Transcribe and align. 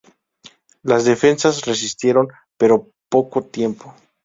Las 0.81 1.05
defensas 1.05 1.61
resistieron, 1.67 2.27
pero 2.57 2.89
poco 3.07 3.43
tiempo. 3.43 3.93